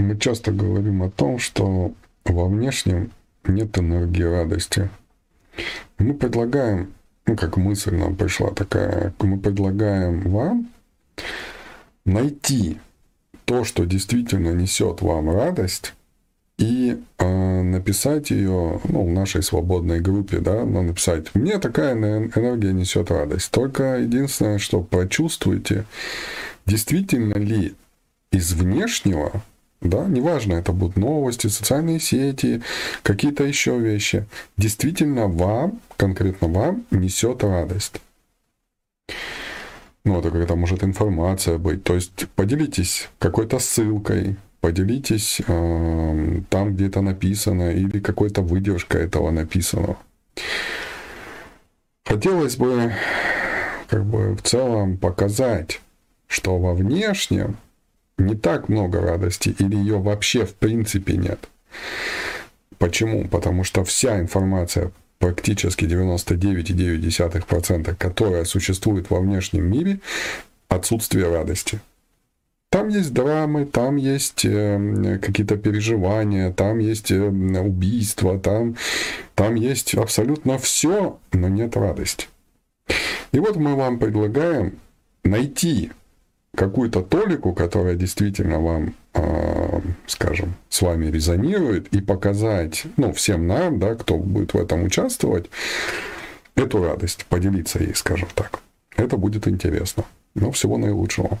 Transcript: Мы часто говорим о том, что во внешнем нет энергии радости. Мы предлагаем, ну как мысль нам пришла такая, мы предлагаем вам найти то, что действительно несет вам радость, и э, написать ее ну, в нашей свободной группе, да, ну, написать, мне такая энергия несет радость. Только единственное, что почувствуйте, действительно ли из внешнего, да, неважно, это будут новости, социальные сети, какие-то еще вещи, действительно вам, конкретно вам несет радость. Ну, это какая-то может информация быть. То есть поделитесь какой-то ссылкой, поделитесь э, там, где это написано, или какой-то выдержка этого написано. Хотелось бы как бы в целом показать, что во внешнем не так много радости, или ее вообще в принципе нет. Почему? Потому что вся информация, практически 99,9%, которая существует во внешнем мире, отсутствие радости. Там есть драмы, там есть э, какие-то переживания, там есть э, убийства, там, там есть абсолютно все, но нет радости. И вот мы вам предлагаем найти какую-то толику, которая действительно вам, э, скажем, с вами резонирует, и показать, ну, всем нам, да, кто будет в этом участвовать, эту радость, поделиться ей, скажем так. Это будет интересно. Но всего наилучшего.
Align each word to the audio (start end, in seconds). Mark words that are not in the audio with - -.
Мы 0.00 0.16
часто 0.18 0.50
говорим 0.50 1.02
о 1.02 1.10
том, 1.10 1.38
что 1.38 1.92
во 2.24 2.46
внешнем 2.46 3.12
нет 3.44 3.76
энергии 3.78 4.22
радости. 4.22 4.88
Мы 5.98 6.14
предлагаем, 6.14 6.92
ну 7.26 7.36
как 7.36 7.56
мысль 7.56 7.94
нам 7.94 8.16
пришла 8.16 8.50
такая, 8.50 9.12
мы 9.20 9.38
предлагаем 9.38 10.22
вам 10.22 10.68
найти 12.04 12.78
то, 13.44 13.64
что 13.64 13.84
действительно 13.84 14.52
несет 14.52 15.02
вам 15.02 15.30
радость, 15.30 15.94
и 16.56 16.98
э, 17.18 17.62
написать 17.62 18.30
ее 18.30 18.80
ну, 18.84 19.06
в 19.06 19.10
нашей 19.10 19.42
свободной 19.42 20.00
группе, 20.00 20.40
да, 20.40 20.64
ну, 20.64 20.82
написать, 20.82 21.34
мне 21.34 21.58
такая 21.58 21.94
энергия 21.94 22.72
несет 22.72 23.10
радость. 23.10 23.50
Только 23.50 23.98
единственное, 23.98 24.58
что 24.58 24.82
почувствуйте, 24.82 25.86
действительно 26.66 27.38
ли 27.38 27.74
из 28.30 28.52
внешнего, 28.52 29.42
да, 29.80 30.04
неважно, 30.06 30.54
это 30.54 30.72
будут 30.72 30.96
новости, 30.96 31.46
социальные 31.46 32.00
сети, 32.00 32.62
какие-то 33.02 33.44
еще 33.44 33.78
вещи, 33.78 34.26
действительно 34.56 35.26
вам, 35.26 35.80
конкретно 35.96 36.48
вам 36.48 36.84
несет 36.90 37.42
радость. 37.42 38.00
Ну, 40.04 40.18
это 40.18 40.30
какая-то 40.30 40.56
может 40.56 40.82
информация 40.82 41.58
быть. 41.58 41.84
То 41.84 41.94
есть 41.94 42.26
поделитесь 42.34 43.08
какой-то 43.18 43.58
ссылкой, 43.58 44.36
поделитесь 44.60 45.40
э, 45.46 46.40
там, 46.48 46.74
где 46.74 46.86
это 46.86 47.00
написано, 47.02 47.70
или 47.70 48.00
какой-то 48.00 48.42
выдержка 48.42 48.98
этого 48.98 49.30
написано. 49.30 49.96
Хотелось 52.04 52.56
бы 52.56 52.92
как 53.88 54.04
бы 54.04 54.34
в 54.36 54.42
целом 54.42 54.96
показать, 54.96 55.80
что 56.28 56.58
во 56.58 56.74
внешнем 56.74 57.56
не 58.20 58.36
так 58.36 58.68
много 58.68 59.00
радости, 59.00 59.54
или 59.58 59.74
ее 59.76 59.98
вообще 59.98 60.44
в 60.44 60.54
принципе 60.54 61.16
нет. 61.16 61.48
Почему? 62.78 63.26
Потому 63.28 63.64
что 63.64 63.84
вся 63.84 64.20
информация, 64.20 64.92
практически 65.18 65.84
99,9%, 65.84 67.94
которая 67.96 68.44
существует 68.44 69.10
во 69.10 69.20
внешнем 69.20 69.70
мире, 69.70 70.00
отсутствие 70.68 71.30
радости. 71.30 71.80
Там 72.70 72.88
есть 72.88 73.12
драмы, 73.12 73.66
там 73.66 73.96
есть 73.96 74.44
э, 74.44 75.18
какие-то 75.20 75.56
переживания, 75.56 76.52
там 76.52 76.78
есть 76.78 77.10
э, 77.10 77.20
убийства, 77.20 78.38
там, 78.38 78.76
там 79.34 79.56
есть 79.56 79.94
абсолютно 79.94 80.56
все, 80.56 81.18
но 81.32 81.48
нет 81.48 81.76
радости. 81.76 82.28
И 83.32 83.40
вот 83.40 83.56
мы 83.56 83.74
вам 83.74 83.98
предлагаем 83.98 84.78
найти 85.24 85.90
какую-то 86.54 87.02
толику, 87.02 87.52
которая 87.52 87.94
действительно 87.94 88.60
вам, 88.60 88.94
э, 89.14 89.80
скажем, 90.06 90.54
с 90.68 90.82
вами 90.82 91.06
резонирует, 91.06 91.88
и 91.88 92.00
показать, 92.00 92.84
ну, 92.96 93.12
всем 93.12 93.46
нам, 93.46 93.78
да, 93.78 93.94
кто 93.94 94.16
будет 94.16 94.54
в 94.54 94.58
этом 94.58 94.84
участвовать, 94.84 95.50
эту 96.54 96.82
радость, 96.82 97.26
поделиться 97.26 97.78
ей, 97.78 97.94
скажем 97.94 98.28
так. 98.34 98.60
Это 98.96 99.16
будет 99.16 99.48
интересно. 99.48 100.04
Но 100.34 100.50
всего 100.50 100.76
наилучшего. 100.78 101.38